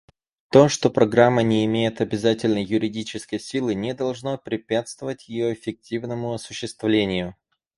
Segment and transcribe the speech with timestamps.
[0.49, 7.35] То, что Программа не имеет обязательной юридической силы, не должно препятствовать ее эффективному осуществлению.